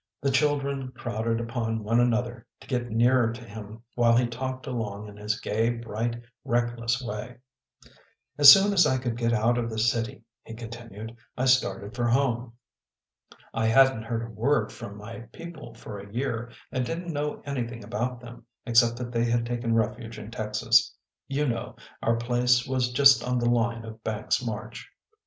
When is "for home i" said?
11.95-13.67